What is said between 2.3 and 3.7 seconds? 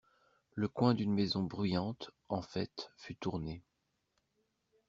fête, fut tourné.